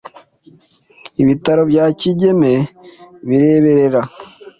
[1.21, 2.53] ibitaro bya Kigeme
[3.27, 4.01] bireberera